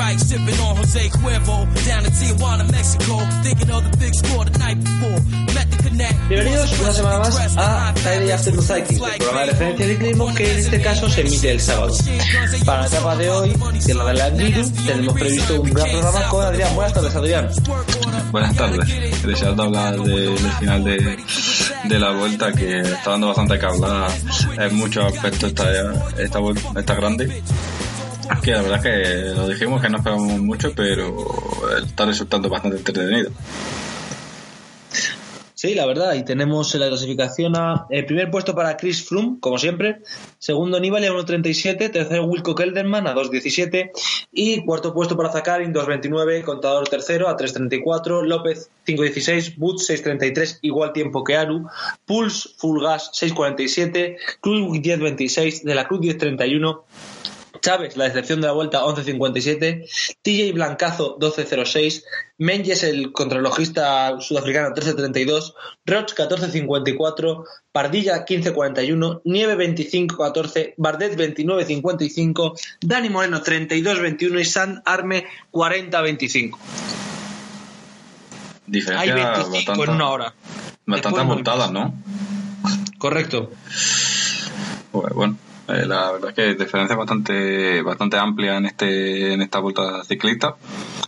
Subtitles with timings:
[0.00, 1.66] right, sipping on Jose Cuervo.
[1.86, 5.20] Down in Tijuana, Mexico, thinking of the big score the night before.
[5.54, 6.14] Met the connect.
[6.28, 10.34] Bienvenidos una semana más a Friday After the Cycling, el programa de referencia de ciclismo
[10.34, 11.92] que en este caso se emite el sábado.
[12.64, 15.90] Para la etapa de hoy, que es la de la Angliru, tenemos previsto un gran
[15.90, 16.74] programa con Adrián.
[16.74, 17.48] Buenas tardes, Adrián.
[18.32, 19.22] Buenas tardes.
[19.26, 21.18] Deseando hablar de- del final de,
[21.84, 24.10] de la vuelta que está dando bastante que hablar
[24.58, 25.64] en muchos aspectos esta,
[26.18, 26.38] esta,
[26.78, 27.42] esta grande.
[28.42, 31.26] Que la verdad es que lo dijimos que no esperábamos mucho, pero
[31.82, 33.30] está resultando bastante entretenido.
[35.60, 39.40] Sí, la verdad, y tenemos en la clasificación a el primer puesto para Chris Froome,
[39.40, 40.00] como siempre,
[40.38, 43.90] segundo Nibali a 1.37, tercero Wilco Kelderman a 2.17
[44.32, 50.94] y cuarto puesto para Zakarin 2.29, contador tercero a 3.34, López 5.16, Boots 6.33, igual
[50.94, 51.68] tiempo que Aru,
[52.06, 56.80] Pulse Full Gas 6.47, Cruz 10.26, De la Cruz 10.31,
[57.60, 59.86] Chávez, la decepción de la vuelta, 11.57.
[60.22, 62.02] TJ Blancazo, 12.06.
[62.38, 65.54] Menges, el contrarrelojista sudafricano, 13.32.
[65.84, 67.44] Roch, 14.54.
[67.72, 69.22] Pardilla, 15.41.
[69.24, 70.74] Nieve, 25.14.
[70.76, 72.60] Bardet, 29.55.
[72.80, 74.40] Dani Moreno, 32.21.
[74.40, 76.58] Y San Arme, 40.25.
[78.72, 80.34] Hay Diferencia 25 bastante, en una hora.
[80.86, 81.92] bastante abultada, ¿no?
[82.98, 83.50] Correcto.
[84.92, 85.36] Pues bueno,
[85.74, 90.56] eh, la verdad es que diferencia bastante bastante amplia en este en esta vuelta ciclista.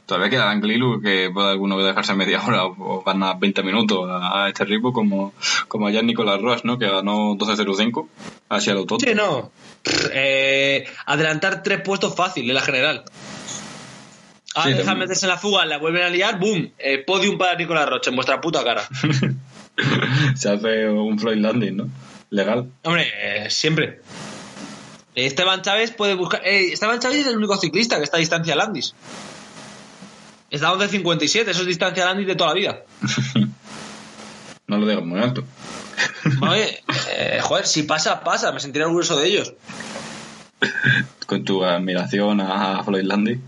[0.06, 4.48] Todavía queda Anglilu que puede alguno dejarse media hora o, ganar 20 minutos a, a
[4.48, 5.32] este ritmo como,
[5.68, 6.78] como ayer Nicolás Ross, ¿no?
[6.78, 8.08] Que ganó 12.05
[8.48, 8.98] hacia el auto.
[9.00, 9.50] Sí, no.
[10.12, 13.04] Eh, adelantar tres puestos fácil en la general.
[14.54, 14.98] Ah, Sí, también.
[14.98, 16.72] meterse en la fuga, la vuelven a liar, ¡boom!
[16.78, 18.82] Eh, podium para Nicolás Roche en vuestra puta cara.
[20.34, 21.88] Se hace un Floyd Landing, ¿no?
[22.30, 22.70] Legal.
[22.82, 24.00] Hombre, eh, siempre.
[25.14, 26.40] Esteban Chávez puede buscar.
[26.44, 28.94] eh, Esteban Chávez es el único ciclista que está a distancia Landis.
[30.50, 32.82] Está a 11.57, eso es distancia Landis de toda la vida.
[34.68, 35.44] No lo digas muy alto.
[36.40, 36.82] Oye,
[37.14, 39.52] eh, joder, si pasa, pasa, me sentiré orgulloso de ellos.
[41.26, 43.42] Con tu admiración a Floyd Landing.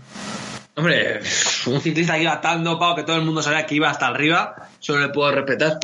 [0.75, 1.21] Hombre,
[1.65, 4.69] un ciclista que iba tan dopado que todo el mundo sabía que iba hasta arriba,
[4.79, 5.79] solo le puedo respetar.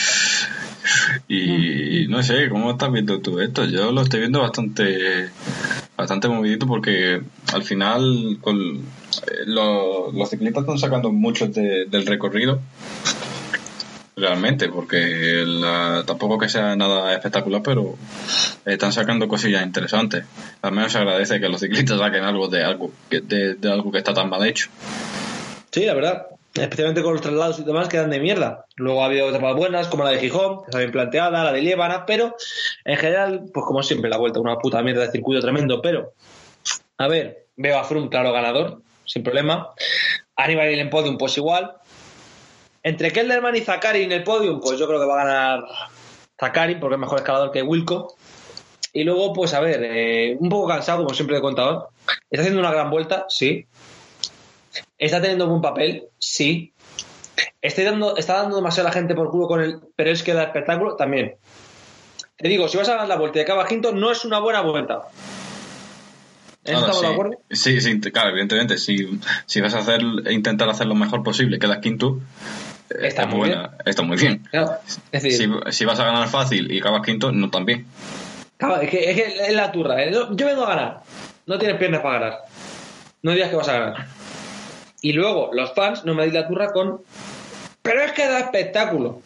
[1.27, 3.65] Y no sé, ¿cómo estás viendo tú esto?
[3.65, 5.31] Yo lo estoy viendo bastante
[5.97, 12.61] bastante movidito porque al final eh, lo- los ciclistas están sacando mucho de- del recorrido.
[14.17, 15.45] Realmente, porque
[16.07, 17.97] tampoco que sea nada espectacular, pero
[18.65, 20.25] están sacando cosillas interesantes.
[20.63, 23.91] Al menos se agradece que los ciclistas saquen algo de algo que, de, de algo
[23.91, 24.69] que está tan mal hecho.
[25.73, 26.27] Sí, la verdad.
[26.55, 28.67] Especialmente con los traslados y demás quedan de mierda.
[28.77, 31.61] Luego ha habido etapas buenas, como la de Gijón, que está bien planteada, la de
[31.61, 32.37] Liébana, pero
[32.85, 35.83] en general, pues como siempre, la vuelta una puta mierda de circuito tremendo.
[35.83, 36.13] Pero,
[36.99, 39.71] a ver, veo a Froome claro ganador, sin problema.
[40.37, 41.73] Aníbal en el podium, pues igual.
[42.85, 45.65] Entre Kelderman y Zakari en el podium, pues yo creo que va a ganar
[46.39, 48.15] Zakari, porque es mejor escalador que Wilco.
[48.93, 51.89] Y luego, pues a ver, eh, un poco cansado, como siempre de contador.
[52.31, 53.67] Está haciendo una gran vuelta, sí.
[54.99, 56.05] ¿Está teniendo buen papel?
[56.19, 56.73] Sí.
[57.61, 60.97] ¿Está dando, ¿Está dando demasiada gente por culo con él, pero es que da espectáculo?
[60.97, 61.37] También.
[62.37, 64.61] Te digo, si vas a dar la vuelta y acabas quinto, no es una buena
[64.61, 65.03] vuelta.
[66.65, 67.39] ¿En eso Ahora, estamos sí, de acuerdo?
[67.51, 68.79] Sí, sí, claro, evidentemente.
[68.79, 70.01] Si, si vas a hacer
[70.31, 72.21] intentar hacer lo mejor posible, quedas quinto,
[72.91, 74.39] eh, Está es muy buena, está muy bien.
[74.51, 74.73] Claro,
[75.13, 75.33] Es decir,
[75.67, 77.87] Si, si vas a ganar fácil y acabas quinto, no tan bien.
[78.83, 80.03] es, que, es que es la turra.
[80.03, 80.13] ¿eh?
[80.13, 81.03] Yo, yo vengo a ganar.
[81.47, 82.39] No tienes piernas para ganar.
[83.23, 84.07] No digas que vas a ganar.
[85.05, 87.03] Y luego, los fans no me di la turra con.
[87.83, 89.21] Pero es que da espectáculo.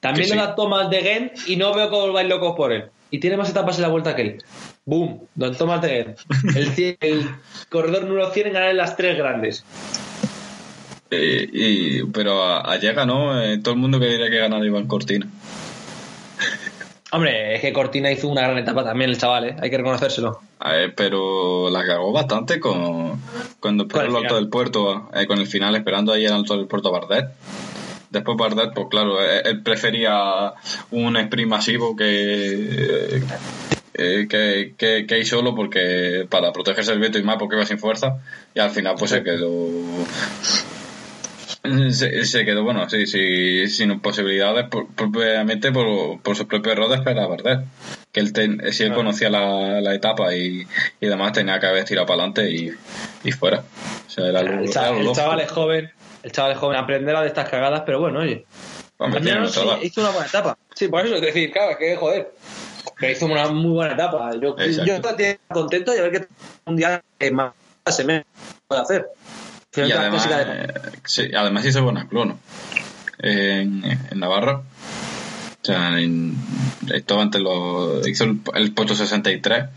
[0.00, 0.34] También sí.
[0.56, 2.84] Thomas de Gent y no veo que os vais locos por él.
[3.10, 4.42] Y tiene más etapas en la vuelta que él.
[4.86, 6.18] Boom, Don Thomas de Gent.
[7.02, 7.28] El,
[7.68, 9.62] corredor número 100 en ganar en las tres grandes.
[11.10, 14.86] Eh, y, pero a- ayer ganó eh, todo el mundo que diría que ganar Iván
[14.86, 15.26] Cortina.
[17.10, 19.56] Hombre, es que Cortina hizo una gran etapa también, el chaval, ¿eh?
[19.58, 20.40] hay que reconocérselo.
[20.58, 23.18] A ver, pero la cagó bastante con
[23.60, 26.56] cuando Con el el alto del puerto, eh, con el final, esperando ahí el alto
[26.56, 27.30] del puerto Bardet.
[28.10, 30.52] Después Bardet, pues claro, eh, él prefería
[30.90, 33.22] un sprint masivo que,
[33.94, 37.64] eh, que, que, que ir solo porque para protegerse del viento y más porque iba
[37.64, 38.18] sin fuerza.
[38.54, 39.66] Y al final pues se quedó
[41.90, 47.00] se, se quedó, bueno, sí, sí, sin posibilidades, por- propiamente por, por sus propios errores
[47.00, 47.60] para Bardet.
[48.12, 50.66] Que él, ten- si él conocía la, la etapa y,
[51.00, 52.70] y demás, tenía que haber tirado para adelante y,
[53.24, 53.64] y fuera.
[54.06, 55.90] O sea, era lo, El, era cha- lo el chaval es joven,
[56.22, 58.44] el chaval es joven, aprenderá de estas cagadas, pero bueno, oye.
[59.00, 59.78] Hombre, menos edad.
[59.82, 60.58] hizo una buena etapa.
[60.74, 62.32] Sí, por eso es decir, claro, es que joder.
[62.98, 64.32] Que hizo una muy buena etapa.
[64.40, 64.84] Yo, Exacto.
[64.84, 66.26] yo estoy contento de ver que
[66.66, 67.00] un día
[67.32, 67.52] más
[67.86, 68.24] se me
[68.66, 69.06] puede hacer.
[69.76, 70.74] Y además, de- eh,
[71.04, 72.38] sí, además hizo buena clono
[73.18, 74.62] en, en Navarra.
[75.60, 76.36] O sea, en,
[76.92, 79.58] estuvo entre los, hizo el, el puesto 63.
[79.60, 79.68] En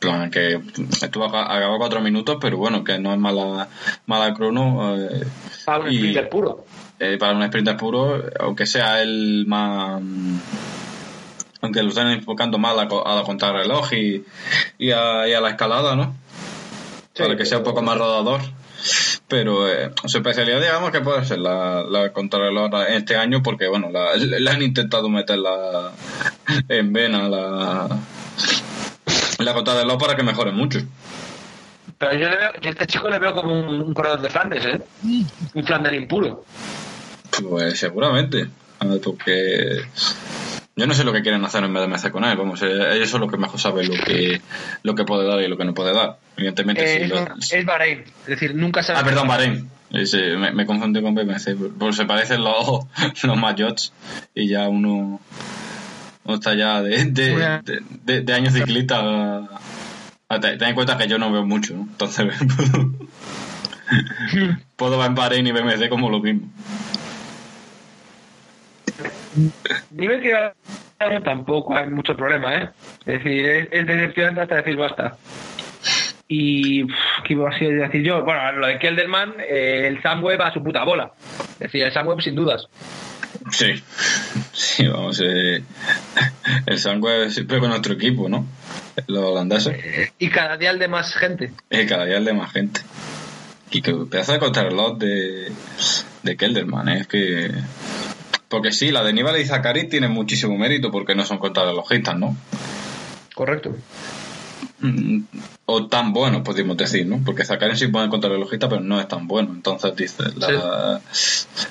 [0.00, 0.60] plan, que
[1.02, 3.68] estuvo acabó cuatro minutos, pero bueno, que no es mala,
[4.06, 4.96] mala crono.
[4.96, 5.24] eh,
[5.66, 6.64] Ah, un y- sprinter puro.
[6.98, 10.00] eh, para un sprinter puro, aunque sea el más.
[11.62, 14.24] Aunque lo estén enfocando más a la, a la contrarreloj y,
[14.78, 16.14] y, a, y a la escalada, ¿no?
[17.14, 18.40] Sí, para que sea un poco más rodador.
[19.28, 23.68] Pero eh, su especialidad, digamos, que puede ser la, la contrarreloj en este año, porque,
[23.68, 25.92] bueno, la, le han intentado meterla
[26.68, 27.98] en vena la,
[29.38, 30.80] la contrarreloj para que mejore mucho.
[31.98, 34.30] Pero yo, le veo, yo a este chico le veo como un, un corredor de
[34.30, 34.80] Flandes, ¿eh?
[35.54, 36.44] Un Flanderín puro.
[37.48, 38.48] Pues seguramente,
[38.78, 39.82] A ver, porque
[40.76, 43.20] yo no sé lo que quieren hacer en BDMC con él, vamos, eh, ellos son
[43.22, 44.40] los que mejor saben lo que
[44.82, 46.18] lo que puede dar y lo que no puede dar.
[46.36, 48.00] Evidentemente, Eh, sí, lo- es, es Bahrein.
[48.22, 49.68] Es decir, nunca se Ah, perdón, Bahrein.
[50.04, 52.84] Sí, me, me confundí con BMC, porque se parecen los,
[53.24, 53.92] los mayots
[54.34, 55.20] y ya uno,
[56.24, 57.34] uno está ya de, de,
[57.64, 59.48] de, de- de años ciclista.
[60.40, 61.82] Te- Ten en cuenta que yo no veo mucho, ¿no?
[61.90, 62.24] entonces
[62.56, 62.90] puedo,
[64.76, 66.48] puedo ver en Bahrein y BMC como lo mismo.
[69.90, 70.52] Nivel que va
[71.24, 72.68] tampoco hay mucho problema, ¿eh?
[73.06, 75.16] Es decir, es, es decepcionante hasta decir basta.
[76.28, 76.86] Y
[77.24, 78.22] ¿qué iba a decir yo?
[78.22, 81.12] Bueno, lo de Kelderman, eh, el Samweb a su puta bola.
[81.54, 82.68] Es decir, el Samweb sin dudas.
[83.50, 83.82] Sí,
[84.52, 85.62] sí, vamos, eh,
[86.66, 88.46] el Sangweb siempre con nuestro equipo, ¿no?
[89.06, 90.12] Los holandeses.
[90.18, 91.52] Y cada día el de más gente.
[91.70, 92.80] Y cada día el de más gente.
[93.70, 95.50] Y que pedazo de contrarreloj de,
[96.22, 96.98] de Kelderman, ¿eh?
[97.00, 97.50] es que...
[98.50, 102.36] Porque sí, la de Nibali y Zachary tiene muchísimo mérito porque no son contrarrelojistas, ¿no?
[103.34, 103.76] Correcto.
[104.80, 105.20] Mm,
[105.66, 107.20] O tan buenos, podríamos decir, ¿no?
[107.24, 109.50] Porque Zachary sí puede contrarrelojista, pero no es tan bueno.
[109.54, 111.00] Entonces, dice, la,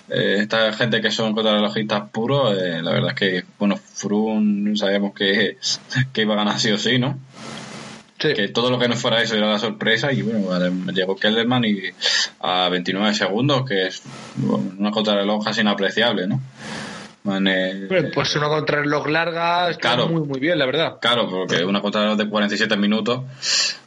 [0.09, 5.13] eh, esta gente que son contrarrelojistas puros, eh, la verdad es que, bueno, Froome sabíamos
[5.13, 5.57] que,
[6.13, 7.19] que iba a ganar sí o sí, ¿no?
[8.19, 8.33] Sí.
[8.33, 10.50] que todo lo que no fuera eso era la sorpresa y bueno,
[10.92, 11.80] llegó Kelderman y
[12.42, 14.01] a 29 segundos, que es
[14.36, 16.36] bueno, una contrarreloj casi inapreciable, ¿no?
[17.25, 20.07] Eh, Hombre, Pues una contrarreloj larga está Claro.
[20.07, 20.98] muy, muy bien, la verdad.
[21.00, 23.21] Claro, porque una contrarreloj de 47 minutos,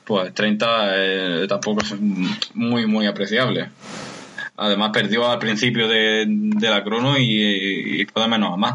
[0.04, 1.94] pues 30 eh, tampoco es
[2.54, 3.70] muy, muy apreciable.
[4.56, 8.74] Además perdió al principio de, de la crono y, y fue de menos a más.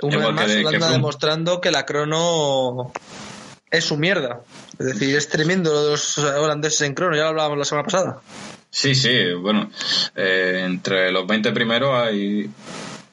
[0.00, 2.92] Una Igual vez que más, de- que Holanda demostrando que la crono
[3.70, 4.40] es su mierda.
[4.78, 7.84] Es decir, es tremendo lo de los holandeses en crono, ya lo hablábamos la semana
[7.84, 8.20] pasada.
[8.70, 9.70] Sí, sí, bueno,
[10.14, 12.50] eh, entre los 20 primeros hay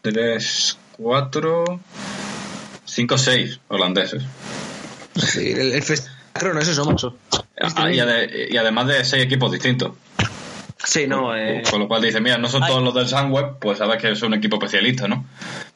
[0.01, 1.79] 3, 4,
[2.85, 4.23] 5, 6 holandeses.
[5.15, 5.83] Sí, el, el
[6.33, 7.15] crono es eso, macho.
[7.59, 9.93] Ah, y, ade- y además de 6 equipos distintos.
[10.85, 13.57] Sí, no, eh, Con lo cual dice, mira, no son hay- todos los del Sunweb,
[13.59, 15.25] pues sabes que es un equipo especialista, ¿no?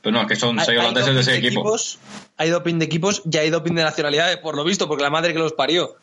[0.02, 1.98] Pero no, es que son hay- 6 hay holandeses de 6 equipos.
[2.38, 5.34] Hay doping de equipos y hay doping de nacionalidades, por lo visto, porque la madre
[5.34, 5.96] que los parió.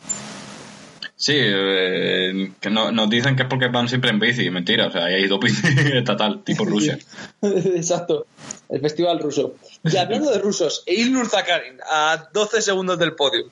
[1.18, 4.90] Sí, eh, que no, nos dicen que es porque van siempre en bici, mentira, o
[4.92, 5.52] sea, hay doping
[5.94, 6.98] estatal, tipo Rusia.
[7.42, 8.26] Exacto.
[8.68, 9.54] El festival ruso.
[9.84, 13.44] Y hablando de rusos, Ilnur Zakarin, a 12 segundos del podio.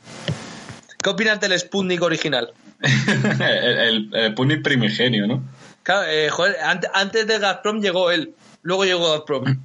[1.03, 2.53] ¿Qué opinas del Sputnik original?
[2.85, 5.43] El, el, primigenio, ¿no?
[5.83, 6.57] Claro, eh, joder,
[6.95, 9.45] antes de Gazprom llegó él, luego llegó Gazprom.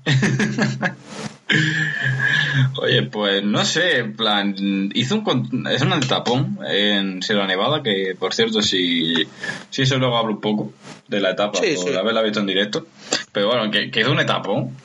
[2.82, 4.56] Oye, pues no sé, en plan,
[4.94, 9.28] hizo un es un tapón en Sierra Nevada que, por cierto, si,
[9.70, 10.74] si eso luego hablo un poco
[11.08, 11.96] de la etapa Sí, por sí.
[11.96, 12.86] haberla visto en directo,
[13.32, 14.76] pero bueno, que, que hizo un etapón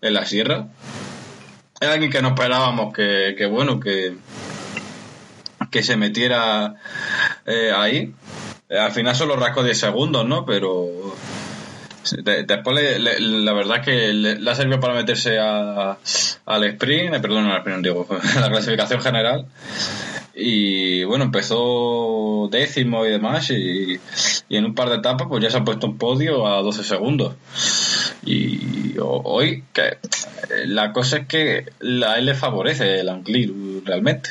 [0.00, 0.68] en la sierra.
[1.80, 4.14] Era alguien que no esperábamos que, que bueno, que,
[5.74, 6.76] que se metiera
[7.46, 8.14] eh, ahí.
[8.68, 10.46] Eh, al final solo rascó 10 segundos, ¿no?
[10.46, 10.86] Pero
[12.46, 15.98] después le- la verdad es que le, le ha servido para meterse a-
[16.46, 18.06] al sprint, eh, perdón, al sprint, digo,
[18.40, 19.46] la clasificación general.
[20.36, 23.98] Y bueno, empezó décimo y demás y,
[24.50, 27.34] en un par de etapas pues ya se ha puesto un podio a 12 segundos.
[28.24, 29.98] Y ho- hoy que
[30.66, 33.52] la cosa es que la, él le favorece el Anclir
[33.84, 34.30] realmente.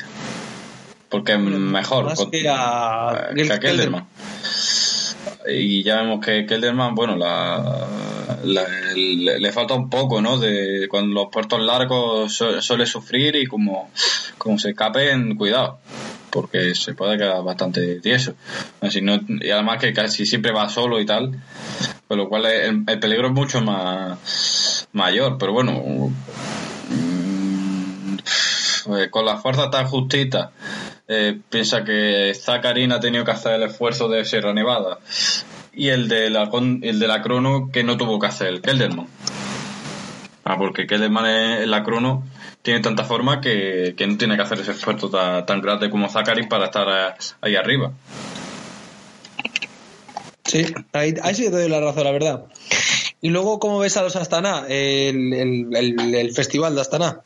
[1.14, 4.06] Porque es mejor más con- que a que a Kelderman.
[5.46, 7.86] Y ya vemos que Kelderman, bueno, la,
[8.42, 8.66] la-
[8.96, 10.38] le, le falta un poco, ¿no?
[10.38, 13.90] De cuando los puertos largos su- suele sufrir y como,
[14.38, 15.78] como se escapen, cuidado,
[16.30, 18.34] porque se puede quedar bastante tieso.
[18.80, 21.38] Así no, y además que casi siempre va solo y tal,
[22.08, 25.72] con lo cual el, el peligro es mucho más mayor, pero bueno.
[26.90, 28.16] mm,
[28.86, 30.52] pues con la fuerza tan justita,
[31.08, 34.98] eh, piensa que Zakarin ha tenido que hacer el esfuerzo de Sierra Nevada
[35.72, 36.48] y el de la,
[36.82, 39.06] el de la crono que no tuvo que hacer el Kelderman.
[40.44, 42.24] Ah, porque Kelderman en la crono
[42.62, 46.08] tiene tanta forma que, que no tiene que hacer ese esfuerzo tan, tan grande como
[46.08, 47.92] Zakarin para estar ahí arriba.
[50.44, 52.44] Sí, ahí, ahí sí te doy la razón, la verdad.
[53.20, 54.64] Y luego, ¿cómo ves a los Astana?
[54.68, 57.20] El, el, el- el festival de Astana.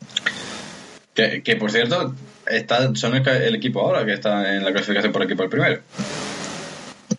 [1.15, 2.15] Que, que por cierto,
[2.51, 5.81] está, son el, el equipo ahora que está en la clasificación por equipo el primero.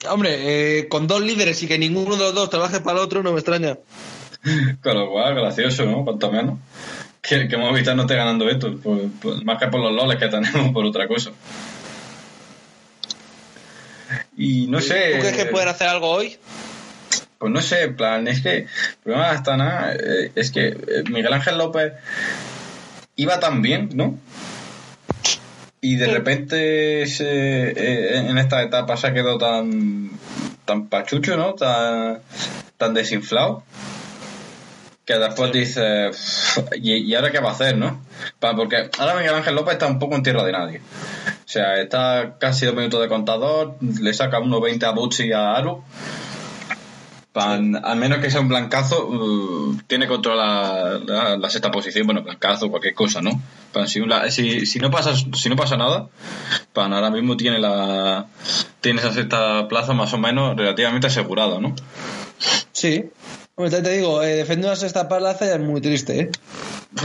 [0.09, 3.21] Hombre, eh, con dos líderes y que ninguno de los dos trabaje para el otro,
[3.23, 3.77] no me extraña.
[4.81, 6.05] Con lo cual, gracioso, ¿no?
[6.05, 6.57] Cuanto menos.
[7.21, 8.77] Que, que Movistar no esté ganando esto.
[8.77, 11.31] por- por- más que por los loles que tenemos por otra cosa.
[14.37, 15.13] Y no sé.
[15.15, 16.37] ¿Tú crees que pueden hacer algo hoy?
[17.37, 18.67] Pues no sé, en plan, es que el
[19.03, 21.93] problema de Astana eh, es que eh, Miguel Ángel López
[23.15, 24.17] iba tan bien, ¿no?
[25.81, 30.11] Y de repente se- eh, en esta etapa se ha quedado tan,
[30.65, 31.53] tan pachucho, ¿no?
[31.53, 32.19] Tan,
[32.77, 33.63] tan desinflado.
[35.05, 36.11] Que después dice,
[36.75, 37.99] ¿y, ¿y ahora qué va a hacer, no?
[38.39, 40.81] Porque ahora Miguel Ángel López está un poco en tierra de nadie.
[40.81, 45.53] O sea, está casi dos minutos de contador, le saca 1.20 a Butch y a
[45.55, 45.83] Aru.
[47.39, 52.69] Al menos que sea un blancazo, uh, tiene controlada la, la sexta posición, bueno, blancazo,
[52.69, 53.41] cualquier cosa, ¿no?
[53.73, 56.07] Pan, si, un- si, si no pasa, si no pasa nada,
[56.73, 58.25] Pan ahora mismo tiene la
[58.81, 61.75] tiene esa sexta plaza más o menos relativamente asegurada, ¿no?
[62.71, 63.05] Sí.
[63.55, 66.29] Hombre, te, digo, eh, defender una sexta plaza ya es muy triste, ¿eh?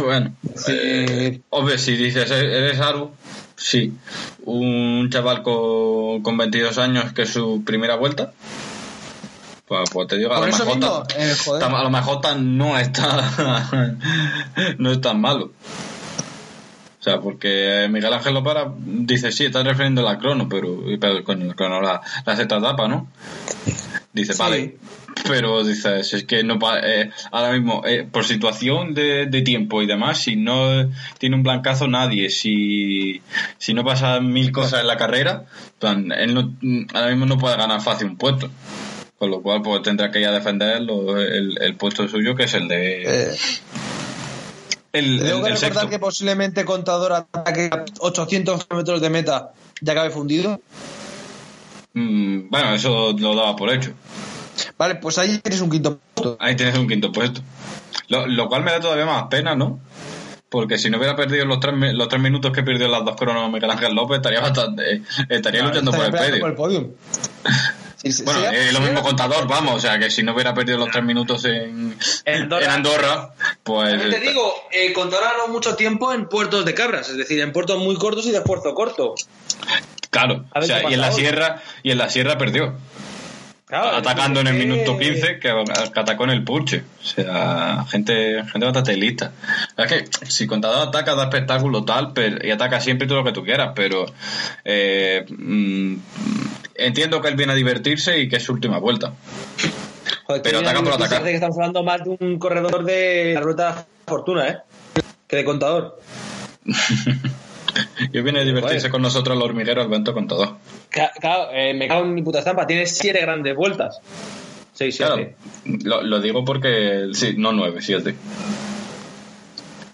[0.01, 0.73] Bueno, Sí.
[0.73, 3.11] eh, hombre, si dices "E-, eres Aru,
[3.57, 3.93] sí,
[4.45, 8.33] un chaval con, con 22 años que es su primera vuelta,
[9.67, 11.63] pues, pues te digo, a Por lo mejor, mismo, tan- eh, joder.
[11.63, 13.97] tan- a lo mejor tan- no está
[14.79, 15.53] no es tan malo.
[17.01, 21.15] O sea, porque Miguel Ángel Lopara dice, sí, está refiriendo a la crono, pero, pero
[21.21, 23.09] la crono, la, la sexta etapa, ¿no?
[24.15, 24.39] Dice, Sí.
[24.39, 24.77] vale,
[25.29, 29.87] pero dices, es que no eh, ahora mismo, eh, por situación de, de tiempo y
[29.87, 33.21] demás, si no tiene un blancazo nadie, si,
[33.59, 35.45] si no pasan mil cosas en la carrera,
[35.79, 36.55] plan, él no,
[36.95, 38.49] ahora mismo no puede ganar fácil un puesto.
[39.19, 42.45] Con lo cual, pues tendrá que ir a defender lo- el, el puesto suyo, que
[42.45, 43.03] es el de.
[43.03, 43.37] Eh,
[44.93, 45.89] el, tengo el- que recordar sexto.
[45.89, 50.61] que posiblemente Contador ataque a 800 kilómetros de meta ya acabe fundido.
[51.95, 53.93] Mm, bueno, eso lo daba por hecho.
[54.77, 56.37] Vale, pues ahí tienes un quinto puesto.
[56.41, 57.41] Ahí tienes un quinto puesto.
[58.09, 59.81] Lo, lo cual me da todavía más pena, ¿no?
[60.49, 63.51] Porque si no hubiera perdido los tres, los tres minutos que perdió las dos cronos
[63.51, 65.03] Miguel Ángel López, estaría bastante.
[65.29, 66.41] Estaría luchando por el podio.
[66.41, 66.91] por el podium.
[68.25, 69.05] Bueno, sí, es lo mismo sí.
[69.05, 72.65] contador, vamos, o sea que si no hubiera perdido los tres minutos en, En Andorra.
[72.65, 73.91] en Andorra, pues.
[73.91, 77.79] También te digo, eh, ganado mucho tiempo en puertos de cabras, es decir, en puertos
[77.79, 79.15] muy cortos y de esfuerzo corto.
[80.11, 82.75] Claro, o sea, y en la sierra, y en la sierra perdió.
[83.67, 86.85] Claro, atacando en el minuto 15 que, atacó en el Purche.
[87.01, 89.33] O sea, gente, gente bastante lista.
[89.77, 93.33] Es que si Contador ataca, da espectáculo tal, pero, y ataca siempre todo lo que
[93.33, 94.05] tú quieras, pero
[94.65, 95.97] eh, mm,
[96.75, 99.13] entiendo que él viene a divertirse y que es su última vuelta.
[100.25, 101.09] Joder, pero que ataca por atacar.
[101.21, 104.59] parece que estamos hablando más de un corredor de la ruta fortuna, ¿eh?
[105.27, 106.01] Que de Contador.
[108.13, 108.91] Y viene a divertirse Joder.
[108.93, 110.59] con nosotros los hormigueros, el Bento Contador.
[110.91, 112.69] Claro, eh, me cago en mi puta estampa.
[112.69, 113.99] Tiene siete grandes vueltas.
[114.73, 115.35] Seis, siete.
[115.83, 118.15] Lo digo porque, sí, no nueve, siete.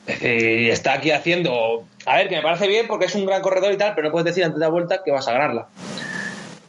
[0.07, 1.85] Eh, está aquí haciendo.
[2.07, 4.13] A ver, que me parece bien porque es un gran corredor y tal, pero no
[4.13, 5.69] puedes decir antes de la vuelta que vas a ganarla.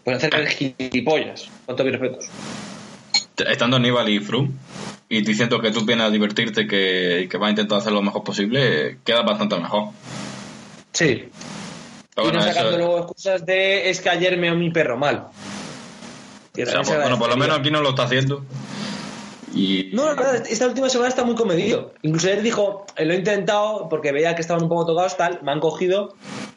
[0.03, 2.25] Puedes hacer el gilipollas, con todos mis respetos.
[3.37, 4.51] Estando Aníbal y Froome
[5.09, 8.23] y diciendo que tú vienes a divertirte que, que vas a intentar hacer lo mejor
[8.23, 9.89] posible, queda bastante mejor.
[10.93, 11.29] Sí.
[12.15, 14.97] Pero y no bueno, sacando eso- luego excusas de es que ayer me mi perro
[14.97, 15.27] mal.
[16.53, 18.43] O sea, por- bueno, por lo menos aquí no lo está haciendo.
[19.53, 21.93] Y, No, la verdad, esta última semana está muy comedido.
[22.03, 25.39] Incluso él dijo, eh, lo he intentado porque veía que estaban un poco tocados, tal,
[25.43, 26.15] me han cogido.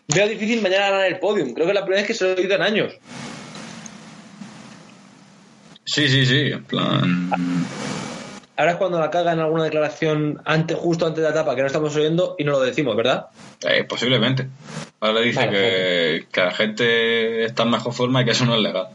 [0.09, 1.55] Veo difícil mañana ganar el podium.
[1.55, 2.93] Creo que es la primera vez que se lo he oído en años.
[5.85, 7.31] Sí, sí, sí, en plan...
[8.57, 11.63] Ahora es cuando la caga en alguna declaración antes, justo antes de la etapa que
[11.63, 13.27] no estamos oyendo y no lo decimos, ¿verdad?
[13.63, 14.47] Eh, posiblemente.
[15.01, 18.45] Ahora le dice Vale, que, que la gente está en mejor forma y que eso
[18.45, 18.89] no es legal.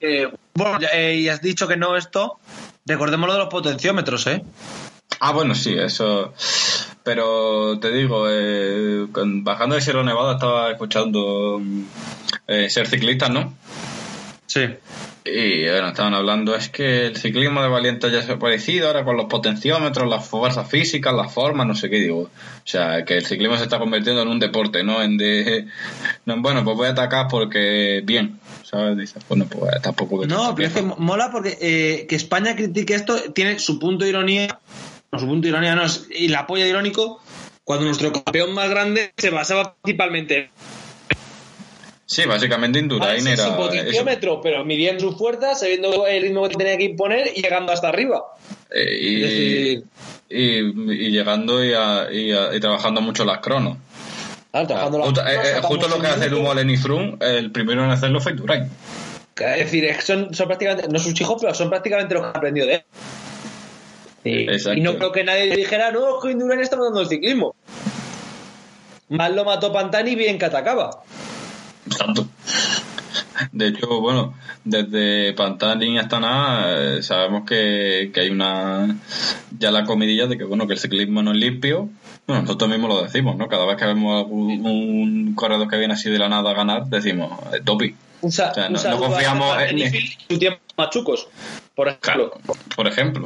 [0.00, 2.38] Eh, bueno, ya, eh, y has dicho que no esto.
[2.84, 4.42] Recordemos lo de los potenciómetros, ¿eh?
[5.20, 6.34] Ah, bueno, sí, eso.
[7.04, 11.60] Pero te digo, eh, bajando de Sierra Nevada estaba escuchando
[12.46, 13.54] eh, ser ciclista, ¿no?
[14.52, 14.68] Sí.
[15.24, 19.02] Y bueno, estaban hablando, es que el ciclismo de valiente ya se ha parecido ahora
[19.02, 22.24] con los potenciómetros, las fuerzas físicas, las formas, no sé qué digo.
[22.24, 22.30] O
[22.66, 25.02] sea, que el ciclismo se está convirtiendo en un deporte, ¿no?
[25.02, 25.68] En de,
[26.26, 28.98] no, bueno, pues voy a atacar porque bien, ¿sabes?
[28.98, 30.26] Dices, bueno, pues tampoco...
[30.26, 34.10] No, pero es que mola porque eh, que España critique esto tiene su punto de
[34.10, 34.60] ironía.
[35.10, 36.08] No, su punto de ironía no es.
[36.10, 37.22] Y la apoya irónico
[37.64, 40.50] cuando nuestro campeón más grande se basaba principalmente
[42.12, 43.56] Sí, básicamente Indurain Vale, sí, era...
[43.56, 47.88] potenciómetro, pero midiendo sus fuerzas, sabiendo el ritmo que tenía que imponer y llegando hasta
[47.88, 48.22] arriba.
[48.70, 49.84] Eh, y, Es decir,
[50.28, 53.78] y, y llegando y, a- y a- y trabajando mucho las cronos.
[54.50, 56.28] claro, trabajando las Justo, eh, cosas, eh, justo lo que hace.
[56.28, 58.64] Dumoulin y Froome, el primero en hacerlo fue Indurain.
[59.40, 62.66] Es decir, son, son prácticamente, no sus hijos, pero son prácticamente los que han aprendido
[62.66, 62.82] de él.
[64.24, 67.54] Y, y no creo que nadie dijera, no, que Indurain está matando el ciclismo.
[69.08, 71.02] Mal lo mató Pantani bien que atacaba.
[72.04, 72.26] Tanto.
[73.52, 78.96] De hecho, bueno, desde Pantani hasta nada, eh, sabemos que, que hay una
[79.58, 81.88] ya la comidilla de que bueno que el ciclismo no es limpio.
[82.26, 83.48] Bueno, nosotros mismos lo decimos, ¿no?
[83.48, 86.86] Cada vez que vemos un, un corredor que viene así de la nada a ganar,
[86.86, 87.94] decimos, topi.
[88.20, 89.90] O sea, no- confiamos en-
[90.28, 91.26] su tiempo machucos,
[91.74, 92.30] por ejemplo.
[92.30, 92.32] Claro,
[92.76, 93.24] por ejemplo.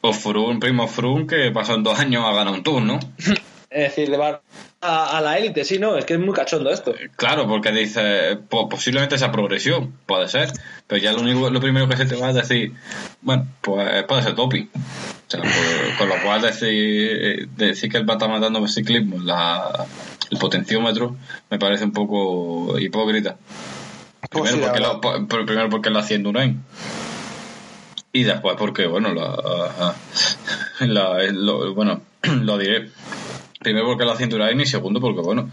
[0.00, 2.98] O Froome, primo Froome, que pasó en dos años a ganar un tour, ¿no?
[3.74, 4.40] Es decir, llevar
[4.80, 6.94] a, a la élite, sí, no, es que es muy cachondo esto.
[7.16, 10.52] Claro, porque dice, po- posiblemente esa progresión, puede ser,
[10.86, 12.72] pero ya lo único, lo primero que se te va a decir,
[13.20, 14.70] bueno, pues puede ser topi.
[14.72, 18.60] O sea, pues, con lo cual decir, eh, decir que él va a estar matando
[18.60, 19.86] el ciclismo, la,
[20.30, 21.16] el potenciómetro,
[21.50, 23.36] me parece un poco hipócrita.
[24.30, 26.62] Pues Primero, porque lo, primero porque lo hacía Indurain.
[28.12, 29.94] Y después porque, bueno, la,
[30.86, 32.90] la- lo, bueno, lo diré.
[33.64, 35.50] Primero porque lo hacía Indurain y segundo porque, bueno,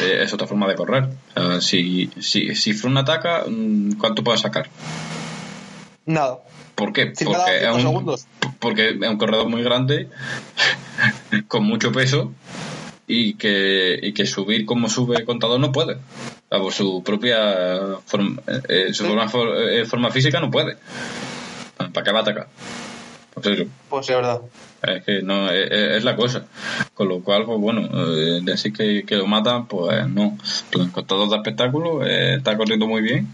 [0.00, 1.08] eh, es otra forma de correr.
[1.34, 4.68] Sea, si, si, si Froome ataca, mm, ¿cuánto puede sacar?
[6.06, 6.38] Nada.
[6.74, 7.12] ¿Por qué?
[7.14, 8.26] Si Porque es, un, segundos.
[8.58, 10.08] porque es un corredor muy grande,
[11.48, 12.32] con mucho peso,
[13.06, 15.98] y que, y que subir como sube el contador no puede.
[16.48, 20.76] Por su propia forma, eh, su forma, for- eh, forma física no puede.
[21.76, 22.48] ¿Para qué va a atacar?
[23.34, 23.64] Pues eso.
[23.88, 24.40] Pues es verdad.
[24.82, 26.44] Es que no, es, es la cosa.
[26.94, 30.36] Con lo cual, pues bueno, eh, decir que, que lo matan, pues no.
[30.72, 33.28] El contador de espectáculo eh, está corriendo muy bien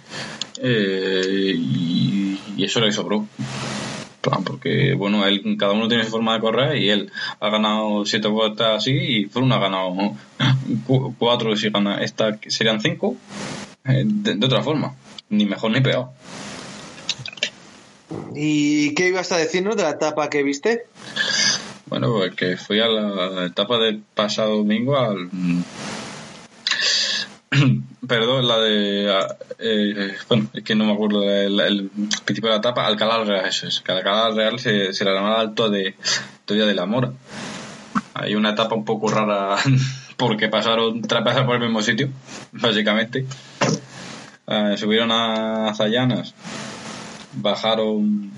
[0.61, 3.27] eh, y, eso le sobró.
[4.21, 8.05] Plan, Porque, bueno, él, cada uno tiene su forma de correr y él ha ganado
[8.05, 9.95] siete vueltas así y Froome ha ganado
[10.87, 13.17] cu- cuatro, si gana esta serían cinco,
[13.85, 14.95] eh, de otra forma.
[15.31, 16.09] Ni mejor ni peor.
[18.35, 20.87] ¿Y qué ibas a decirnos de la etapa que viste?
[21.89, 25.29] Bueno, pues que fui a la etapa del pasado domingo al...
[28.07, 29.11] Perdón, la de...
[29.13, 31.91] a- eh, bueno, es que no me acuerdo el
[32.25, 32.87] principio de la etapa.
[32.87, 33.81] Alcalá Real, eso es.
[33.81, 35.95] Que Alcalá Real se, se la llamaba Alto de
[36.47, 37.13] de la Mora.
[38.15, 39.57] Hay una etapa un poco rara
[40.17, 42.09] porque pasaron tres veces por el mismo sitio,
[42.53, 43.27] básicamente.
[44.47, 46.35] Eh, subieron a Zayanas,
[47.35, 48.31] bajaron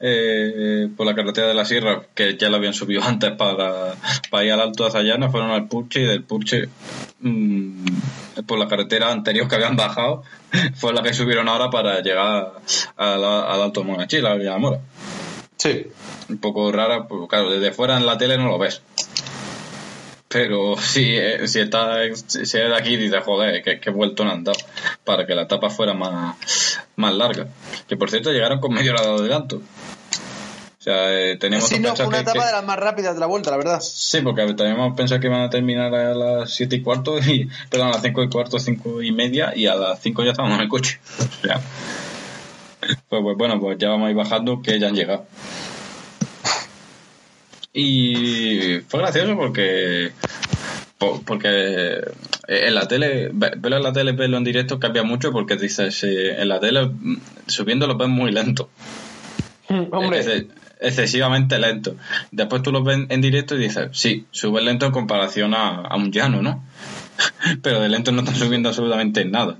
[0.00, 3.94] eh, por la carretera de la Sierra, que ya lo habían subido antes para,
[4.30, 6.68] para ir al Alto de Zayana, fueron al Purche y del Purche
[7.20, 7.84] mm,
[8.46, 10.22] por la carretera anterior que habían bajado
[10.74, 12.52] fue la que subieron ahora para llegar
[12.96, 14.80] la- al Alto Monachil, a la Mora.
[15.56, 15.86] Sí.
[16.30, 18.80] Un poco rara, pues claro, desde fuera en la tele no lo ves.
[20.28, 24.30] Pero si, eh, si está si es de aquí dices, joder, que, que vuelto a
[24.30, 24.54] andar
[25.04, 27.48] para que la etapa fuera más, más larga.
[27.88, 29.60] Que por cierto llegaron con medio grado de adelanto.
[30.80, 32.78] O sea, eh, teníamos Sí, que no, fue una que- etapa que- de las más
[32.78, 33.80] rápidas de la vuelta, la verdad.
[33.82, 37.88] Sí, porque teníamos pensado que iban a terminar a las 7 y cuarto, y, perdón,
[37.88, 40.62] a las 5 y cuarto, 5 y media, y a las 5 ya estábamos en
[40.62, 40.98] el coche.
[41.18, 41.60] O sea,
[42.80, 45.26] pues, pues bueno, pues ya vamos a ir bajando, que ya han llegado.
[47.72, 50.12] Y fue gracioso porque
[50.98, 52.00] po- porque
[52.48, 56.02] en la tele, ve- verlo en la tele, verlo en directo cambia mucho porque dices,
[56.04, 58.70] eh, en la tele mm, subiendo lo ves muy lento.
[59.92, 60.46] Hombre,
[60.80, 61.96] excesivamente lento.
[62.30, 65.96] Después tú lo ves en directo y dices, sí, sube lento en comparación a, a
[65.96, 66.64] un llano, ¿no?
[67.62, 69.56] Pero de lento no están subiendo absolutamente nada.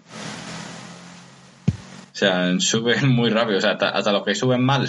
[2.12, 3.59] O sea, suben muy rápido.
[3.59, 4.88] O sea, hasta, hasta los que suben mal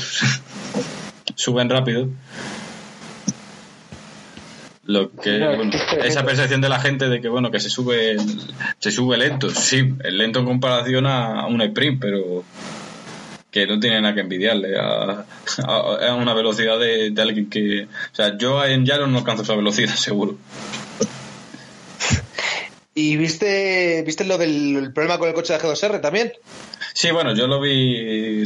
[1.35, 2.09] suben rápido.
[4.83, 5.71] Lo que, bueno,
[6.03, 8.17] esa percepción de la gente de que, bueno, que se sube,
[8.79, 9.49] se sube lento.
[9.49, 12.43] Sí, es lento en comparación a, a un sprint, pero
[13.51, 15.25] que no tiene nada que envidiarle a,
[15.67, 17.83] a- a una velocidad de, de alguien que...
[17.83, 20.37] O sea, yo en llano no alcanzo esa velocidad, seguro.
[22.93, 26.33] ¿y viste, viste lo del el problema con el coche de G2R también?
[26.93, 28.43] Sí, bueno, yo lo vi...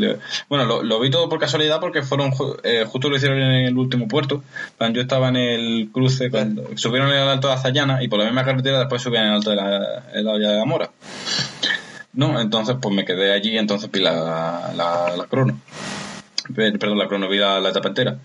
[0.49, 2.31] Bueno, lo, lo vi todo por casualidad porque fueron...
[2.63, 4.43] eh, justo lo hicieron en el último puerto.
[4.91, 6.77] Yo estaba en el cruce cuando...
[6.77, 9.35] Subieron en el alto de Azayana y por la misma carretera después subían en el
[9.37, 10.91] alto de la, Hoya de la Mora.
[12.15, 15.59] No, entonces pues me quedé allí entonces vi la, la, crono.
[16.57, 18.17] Eh, Perdón, la crono, vi la, la etapa entera.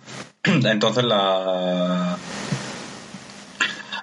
[0.45, 2.17] Entonces la...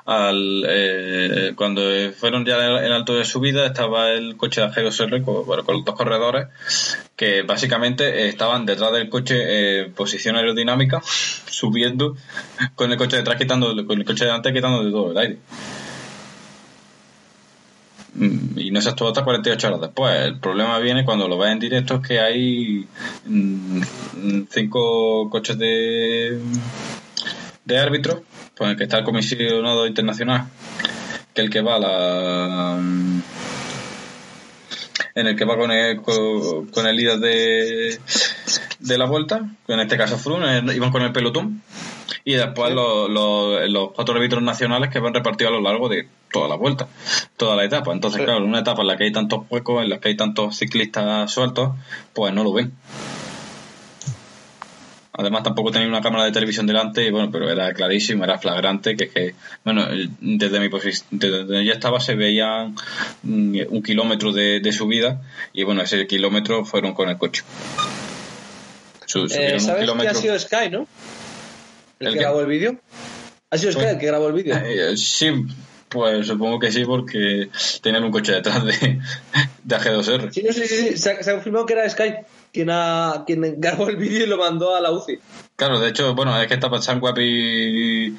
[0.06, 1.82] Al, eh, cuando
[2.18, 5.84] fueron ya en alto de subida estaba el coche de G2R con, bueno, con los
[5.84, 6.48] dos corredores
[7.18, 11.02] que básicamente estaban detrás del coche eh, posición aerodinámica
[11.50, 12.16] subiendo
[12.76, 15.40] con el coche detrás quitando con el coche delante quitando de todo el aire
[18.18, 18.47] Mm,
[18.78, 20.16] no se actuó hasta 48 horas después.
[20.24, 22.88] El problema viene cuando lo ves en directo es que hay
[23.26, 26.40] mm, mm, cinco coches de,
[27.66, 28.22] de árbitros,
[28.56, 30.48] pues el que está el comisionado internacional,
[31.34, 33.22] que el que va la mm,
[35.16, 38.00] en el que va con el, con, el líder de,
[38.80, 41.64] de la vuelta, en este caso Froome, eh, iban con el pelotón,
[42.24, 46.08] y después los, los, los cuatro árbitros nacionales que van repartidos a lo largo de
[46.32, 46.88] toda la vuelta,
[47.38, 47.92] toda la etapa.
[47.94, 50.16] Entonces, claro, en una etapa en la que hay tantos huecos, en la que hay
[50.18, 51.72] tantos ciclistas sueltos,
[52.14, 52.74] pues no lo ven.
[55.20, 58.96] Además tampoco tenía una cámara de televisión delante y bueno, pero era clarísimo, era flagrante
[58.96, 59.88] que es que, bueno,
[60.20, 62.72] desde mi posición, desde donde yo estaba se veía
[63.24, 65.20] mm, un kilómetro de, de subida
[65.54, 67.42] y bueno, ese kilómetro fueron con el coche.
[69.08, 70.86] Su- Eh, ¿Sabes que ha sido Sky, no?
[72.00, 72.80] ¿El, ¿El que grabó el vídeo?
[73.50, 74.56] ¿Ha sido Sky el que grabó el vídeo?
[74.56, 75.32] Eh, sí,
[75.90, 77.50] pues supongo que sí, porque
[77.82, 79.00] tenían un coche detrás de,
[79.64, 80.32] de AG2R.
[80.32, 82.14] Sí, sí, sí, sí, Se, ha, se ha confirmado que era Sky
[82.52, 85.20] quien, ha, quien grabó el vídeo y lo mandó a la UCI.
[85.56, 88.16] Claro, de hecho, bueno, es que estaba Sunweb y,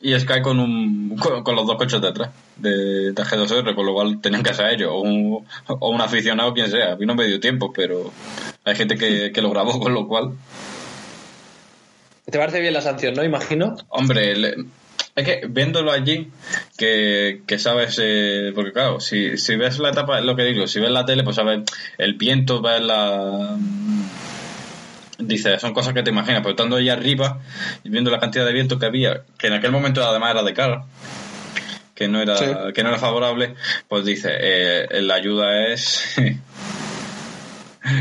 [0.00, 3.92] y Sky con, un, con, con los dos coches detrás de, de AG2R, con lo
[3.92, 6.94] cual tenían que ser ellos, o un, o un aficionado, quien sea.
[6.94, 8.10] Vino medio tiempo, pero
[8.64, 10.32] hay gente que, que lo grabó, con lo cual,
[12.30, 13.24] ¿Te parece bien la sanción, no?
[13.24, 13.76] Imagino.
[13.88, 14.56] hombre, le-
[15.16, 16.28] es que viéndolo allí,
[16.78, 20.66] que, que sabes, eh, porque claro, si, si ves la etapa, es lo que digo,
[20.66, 21.60] si ves la tele, pues sabes
[21.98, 23.56] el viento, ves la...
[25.18, 27.40] Dice, son cosas que te imaginas, pero estando ahí arriba
[27.84, 30.54] y viendo la cantidad de viento que había, que en aquel momento además era de
[30.54, 30.84] cara,
[31.94, 32.46] que no era, Sí.
[32.74, 33.54] que no era favorable,
[33.88, 36.14] pues dice, eh, la ayuda es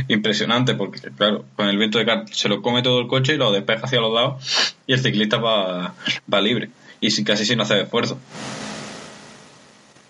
[0.08, 3.38] impresionante porque claro con el viento de cara se lo come todo el coche y
[3.38, 5.93] lo despeja hacia los lados y el ciclista va,
[6.34, 6.69] va libre
[7.02, 8.17] y sin, casi sin hacer esfuerzo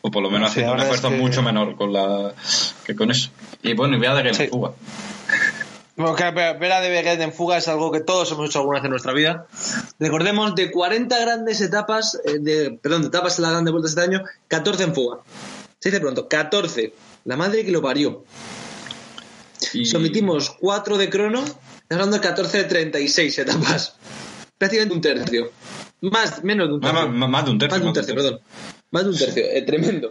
[0.02, 2.34] o por lo menos Sí, haciendo un esfuerzo es que- mucho menor con la
[2.86, 3.30] que con eso
[3.62, 4.44] y bueno y vea de que Sí.
[4.44, 4.72] en fuga
[5.98, 8.86] Bueno, que ver a DBG en fuga es algo que todos hemos hecho alguna vez
[8.86, 9.48] en nuestra vida.
[10.00, 14.00] Recordemos, de 40 grandes etapas, eh, de, perdón, de etapas en la grande vuelta este
[14.00, 15.18] año, 14 en fuga.
[15.78, 16.94] Se dice pronto, 14.
[17.26, 18.24] La madre que lo parió.
[19.74, 21.60] Y Si omitimos 4 de crono, estamos
[21.91, 23.95] hablando de 14 de 36 etapas.
[24.58, 25.52] Prácticamente un tercio.
[26.02, 27.10] Más, menos de un tercio.
[27.10, 28.39] más- más de un tercio Más de un tercio, perdón.
[28.91, 29.43] Más de un tercio.
[29.45, 30.08] Eh, tremendo.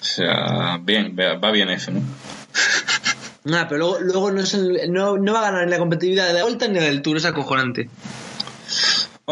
[0.00, 2.00] o sea bien va bien eso ¿no?
[3.56, 6.28] Ah, pero luego, luego no, es el- no, no va a ganar en la competitividad
[6.28, 7.88] de la vuelta ni la del tour, es acojonante.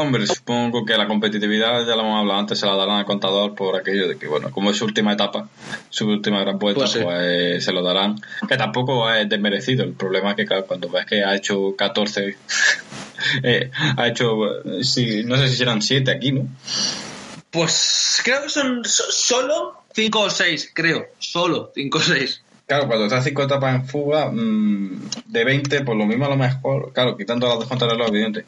[0.00, 3.54] Hombre, supongo que la competitividad, ya lo hemos hablado antes, se la darán al contador
[3.54, 5.48] por aquello de que, bueno, como es su última etapa,
[5.90, 7.66] su última gran vuelta, Pues pues, sí.
[7.66, 8.20] se lo darán.
[8.48, 9.84] Que tampoco es desmerecido.
[9.84, 12.36] El problema es que, claro, cuando ves que ha hecho 14,
[13.42, 16.46] eh, ha hecho, eh, sí, no sé si serán 7 aquí, ¿no?
[17.50, 21.06] Pues creo que son so- solo 5 o 6, creo.
[21.18, 22.42] Solo 5 o 6.
[22.70, 26.36] Claro, cuando estás 5 etapas en fuga, mm, de 20, pues lo mismo a lo
[26.36, 28.44] mejor, claro, quitando las dos contrarreloj, evidente.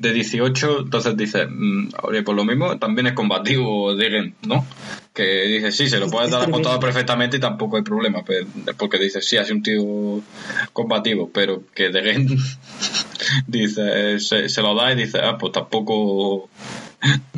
[0.00, 4.66] De 18, entonces dices, mm, oye, pues lo mismo también es combativo, digan, ¿no?
[5.14, 8.48] Que dices, sí, se lo puedes dar a contador perfectamente y tampoco hay problema, pero,
[8.76, 10.22] porque dices, sí, ha sido un tío
[10.72, 12.26] combativo, pero que de
[13.46, 16.48] dice, se, se lo da y dice, ah, pues tampoco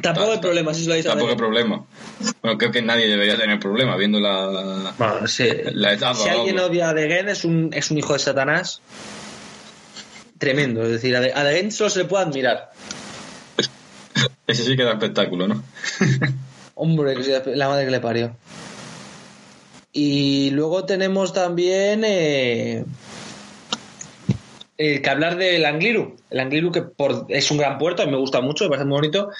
[0.02, 1.84] Tampoco hay problema, si lo Tampoco hay problema.
[2.42, 5.48] Bueno, creo que nadie debería tener problema viendo la, Bueno, sí.
[5.72, 6.14] la etapa.
[6.14, 6.70] Si alguien vamos.
[6.70, 8.82] odia a De Gen es un, es un hijo de Satanás
[10.38, 10.82] tremendo.
[10.82, 12.72] Es decir, a De, a De Gen solo se le puede admirar.
[14.46, 15.62] Ese sí que da espectáculo, ¿no?
[16.74, 17.14] Hombre,
[17.54, 18.36] la madre que le parió.
[19.92, 22.84] Y luego tenemos también eh,
[24.76, 26.16] eh, que hablar del Angliru.
[26.30, 28.86] El Angliru que por, es un gran puerto, a mí me gusta mucho, me parece
[28.86, 29.30] muy bonito,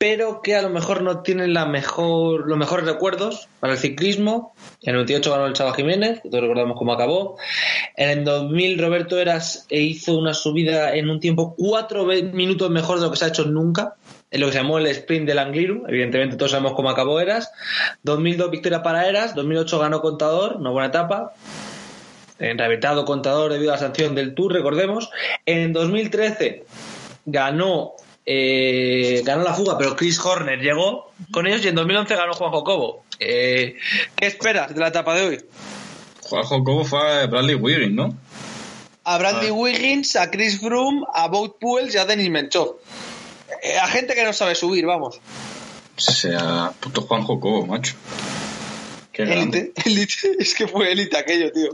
[0.00, 4.54] pero que a lo mejor no tiene la mejor, los mejores recuerdos para el ciclismo.
[4.80, 7.36] En el 98 ganó el Chava Jiménez, todos recordamos cómo acabó.
[7.96, 12.98] En el 2000 Roberto Eras eh, hizo una subida en un tiempo cuatro minutos mejor
[12.98, 13.96] de lo que se ha hecho nunca.
[14.30, 15.84] En lo que se llamó el sprint del Angliru.
[15.86, 17.52] Evidentemente todos sabemos cómo acabó Eras.
[18.02, 19.34] 2002 victoria para Eras.
[19.34, 21.34] 2008 ganó Contador, una buena etapa.
[22.40, 25.10] En rehabilitado Contador debido a la sanción del Tour, recordemos.
[25.46, 26.64] En 2013
[27.26, 27.94] ganó
[28.26, 32.50] eh, ganó la fuga, pero Chris Horner llegó con ellos y en 2011 ganó Juan
[32.50, 33.04] Jocobo.
[33.18, 33.76] Eh,
[34.16, 35.44] ¿Qué esperas de la etapa de hoy?
[36.22, 38.16] Juanjo Cobo fue a Bradley Wiggins, ¿no?
[39.02, 42.76] A Brandy Wiggins, a Chris Froome, a Boat Puels y a Denis Menchov.
[43.62, 45.20] Eh, a gente que no sabe subir, vamos.
[45.96, 47.94] O sea, puto Juanjo Cobo, macho.
[49.12, 49.24] Qué.
[49.24, 51.70] Élite, élite, es que fue élite aquello, tío.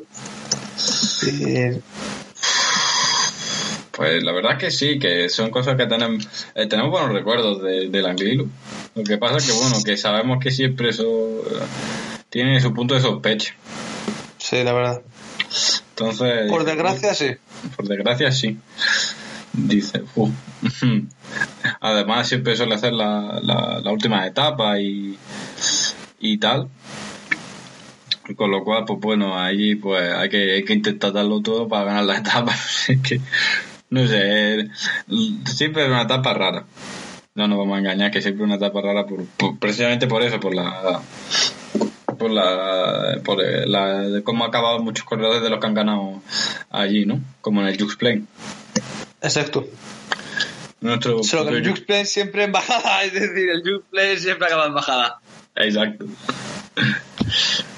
[3.93, 7.63] Pues la verdad es que sí, que son cosas que tenemos, eh, tenemos buenos recuerdos
[7.63, 8.49] de, del Angliru.
[8.95, 11.65] Lo que pasa es que, bueno, que sabemos que siempre eso eh,
[12.29, 13.55] tiene su punto de sospecha.
[14.37, 15.03] Sí, la verdad.
[15.91, 16.51] Entonces.
[16.51, 17.37] Por desgracia, sí.
[17.75, 18.59] Por desgracia, sí.
[19.55, 20.03] Dice.
[21.81, 25.17] Además, siempre suele hacer la, la, la última etapa y,
[26.21, 26.69] y tal.
[28.35, 31.85] Con lo cual, pues bueno, ahí pues hay que, hay que intentar darlo todo para
[31.85, 32.55] ganar la etapa.
[33.03, 33.21] Que,
[33.91, 34.69] no sé,
[35.45, 36.65] siempre es una etapa rara.
[37.35, 40.23] No nos vamos a engañar que siempre es una etapa rara por, por- precisamente por
[40.23, 41.01] eso, por la
[42.19, 46.23] por la por la de cómo han acabado muchos corredores de los que han ganado
[46.71, 47.21] allí, ¿no?
[47.43, 48.25] Como en el Jux Plane.
[49.21, 49.69] Exacto.
[50.81, 54.47] Nuestro Solo que el Jux Play siempre en bajada, es decir, el Jux Play siempre
[54.47, 55.21] acaba en bajada.
[55.57, 56.07] Exacto.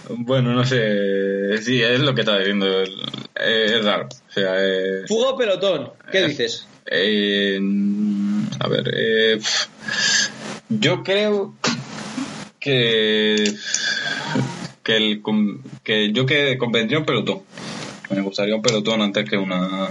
[0.08, 1.58] Bueno, no sé.
[1.62, 2.82] Sí, es lo que estaba diciendo.
[2.82, 2.90] Es,
[3.36, 4.08] es raro.
[4.28, 6.66] O sea, eh, Fuga o pelotón, ¿qué dices?
[6.90, 7.60] eh,
[8.60, 9.38] a ver, eh,
[10.70, 11.54] yo creo
[12.58, 13.52] que
[14.82, 15.22] que el
[15.84, 17.40] que yo que convendría un pelotón.
[18.10, 19.88] Me gustaría un pelotón antes que una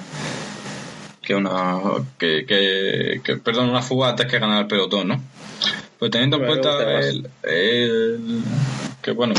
[1.22, 1.80] que una
[2.18, 5.24] que, que, que- perdón una fuga antes que ganar el pelotón, ¿no?
[6.00, 8.44] Pues teniendo en cuenta el, el-
[9.04, 9.36] que bueno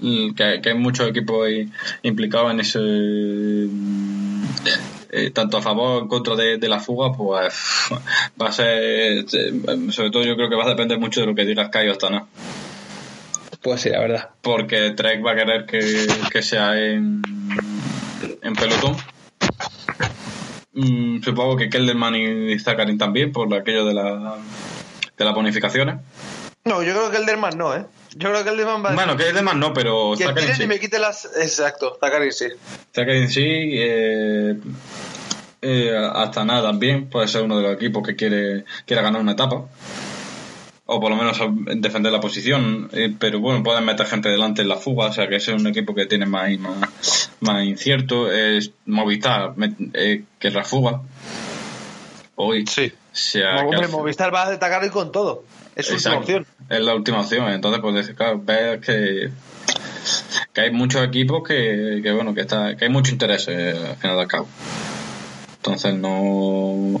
[0.00, 1.48] que, que hay muchos equipos
[2.02, 2.78] implicados en ese
[5.10, 7.54] eh, tanto a favor o en contra de, de la fuga pues
[8.40, 9.24] va a ser eh,
[9.90, 12.26] sobre todo yo creo que va a depender mucho de lo que diga Sky Astana
[13.62, 14.30] Pues sí, la verdad.
[14.42, 17.22] porque Trek va a querer que, que sea en,
[18.42, 18.96] en pelotón.
[20.74, 24.36] Mm, supongo que Kelderman y Zakarin también, por aquello de, la,
[25.16, 25.96] de las bonificaciones.
[26.64, 27.84] No, yo creo que el Derman no, ¿eh?
[28.16, 30.62] Yo creo que el Derman va Bueno, Kelderman no, pero que sí.
[30.62, 31.26] y me quite las.
[31.36, 32.46] Exacto, Zakarin sí.
[32.94, 33.42] Zakarin sí.
[33.44, 34.58] Eh,
[35.62, 39.64] eh, Astana también puede ser uno de los equipos que quiere, quiera ganar una etapa.
[40.90, 41.38] O por lo menos
[41.76, 42.88] defender la posición.
[42.92, 45.06] eh, pero bueno, pueden meter gente delante en la fuga.
[45.06, 48.32] O sea que ese es un equipo que tiene más, más, más incierto.
[48.32, 49.52] Es Movistar,
[49.92, 51.02] eh, que es la fuga.
[52.36, 52.66] Hoy.
[52.66, 52.86] Sí.
[52.90, 55.44] O sea, que Hombre, al- Movistar va a atacar con todo.
[55.78, 56.18] Es su última Exacto.
[56.18, 56.46] opción.
[56.68, 57.48] Es la última opción.
[57.50, 59.30] Entonces, pues claro, ves que,
[60.52, 63.96] que hay muchos equipos que, que bueno, que está, que hay mucho interés eh, al
[63.96, 64.48] final del cabo.
[65.56, 67.00] Entonces no,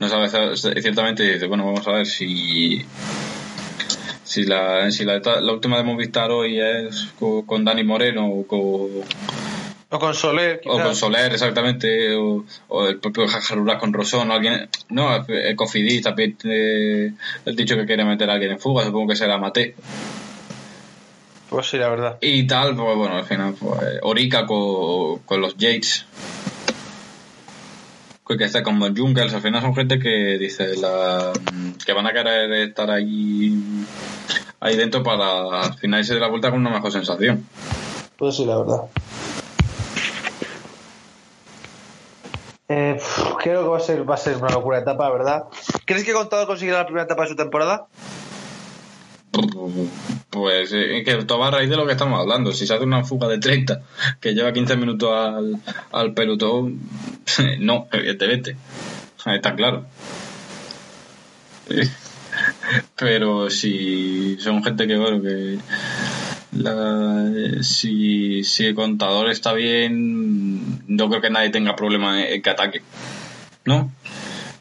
[0.00, 2.84] no sabes ciertamente dices, bueno, vamos a ver si
[4.24, 8.46] si la, si la, la última de Movistar hoy es con, con Dani Moreno o
[8.46, 8.88] con,
[9.88, 14.34] O con Soler, o con Soler exactamente o, o el propio Jajarura con Rosón o
[14.34, 17.12] alguien no el Cofidis también eh,
[17.44, 19.76] el dicho que quiere meter a alguien en fuga supongo que será Mate
[21.48, 22.18] Pues sí, la verdad.
[22.20, 26.04] y tal pues bueno al final pues, Orica con, con los Yates
[28.26, 31.32] que está con los Jungles al final son gente que dice la,
[31.86, 33.54] que van a querer estar ahí
[34.58, 37.46] ahí dentro para finales de la vuelta con una mejor sensación
[38.16, 38.80] Pues sí, la verdad.
[42.68, 42.98] Eh,
[43.42, 45.44] creo que va a ser va a ser una locura etapa, ¿verdad?
[45.84, 47.86] ¿Crees que Contador conseguirá la primera etapa de su temporada?
[50.30, 52.52] Pues eh, que todo va a raíz de lo que estamos hablando.
[52.52, 53.82] Si se hace una fuga de 30
[54.20, 55.60] que lleva 15 minutos al,
[55.92, 56.80] al pelotón,
[57.60, 58.56] no, evidentemente.
[59.24, 59.84] Está claro.
[62.96, 65.58] Pero si son gente que, bueno, que
[66.58, 72.50] la, si, si el contador está bien, no creo que nadie tenga problema en que
[72.50, 72.82] ataque.
[73.64, 73.90] ¿No?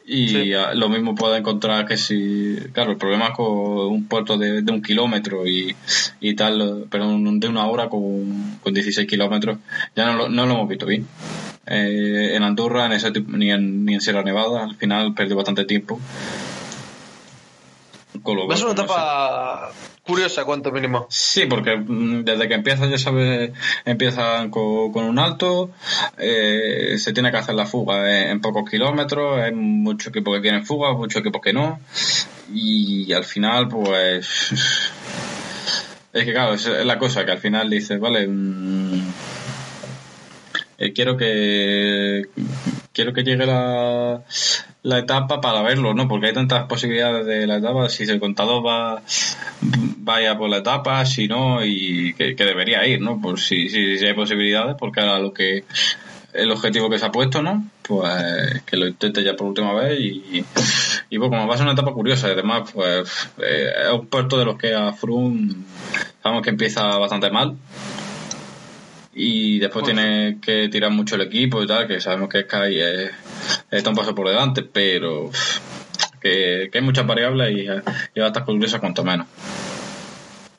[0.07, 0.51] Y Sí.
[0.75, 4.71] lo mismo puede encontrar que si, claro, el problema es con un puerto de, de
[4.71, 5.75] un kilómetro y,
[6.19, 9.57] y tal, pero un- de una hora con, con 16 kilómetros,
[9.95, 11.07] ya no lo, no lo hemos visto bien.
[11.65, 15.65] Eh, en Andorra, en ese ni, en, ni en Sierra Nevada, al final perdió bastante
[15.65, 15.99] tiempo.
[18.25, 18.83] Con lo Es una no sé.
[18.83, 19.71] etapa
[20.03, 21.05] curiosa, cuanto mínimo.
[21.09, 23.51] Sí, porque mm, desde que empiezan, ya sabes,
[23.85, 25.69] empiezan con, con un alto,
[26.17, 30.41] eh, se tiene que hacer la fuga en, en pocos kilómetros, hay muchos equipos que
[30.41, 31.79] quieren fuga, muchos equipos que no,
[32.51, 34.49] y al final, pues.
[36.13, 39.01] Es que, claro, es la cosa que al final dices, vale, mm,
[40.77, 42.23] eh, quiero que.
[42.93, 44.23] Quiero que llegue la,
[44.85, 46.07] la etapa para verlo, ¿no?
[46.07, 49.01] Porque hay tantas posibilidades de la etapa, si el contador va
[49.97, 53.19] vaya por la etapa, si no, y que, debería ir, ¿no?
[53.19, 55.63] Por si, si, si hay posibilidades, porque ahora lo que
[56.33, 57.65] el objetivo que se ha puesto, ¿no?
[57.81, 60.45] Pues que lo intente ya por última vez y,
[61.09, 64.05] y pues como va a ser una etapa curiosa, y además, pues eh, es un
[64.05, 65.55] puerto de los que a Froome
[66.21, 67.55] sabemos que empieza bastante mal
[69.15, 72.79] y después Pues tiene que tirar mucho el equipo y tal, que sabemos que Sky
[72.79, 73.11] es-
[73.71, 75.31] está un paso por delante, pero
[76.21, 79.27] que, que hay muchas variables y, y va a estar curiosa cuanto menos.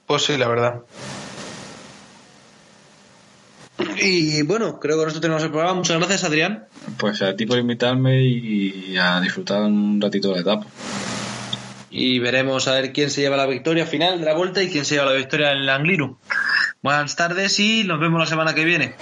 [0.07, 0.81] Pues sí, la verdad.
[4.01, 5.75] Y bueno, creo que con esto tenemos el programa.
[5.75, 6.64] Muchas gracias, Adrián.
[6.97, 10.66] Pues a ti por invitarme y a disfrutar un ratito de la etapa.
[11.90, 14.85] Y veremos a ver quién se lleva la victoria final de la vuelta y quién
[14.85, 16.19] se lleva la victoria en el Angliru.
[16.87, 18.94] Buenas tardes y nos vemos la semana que viene.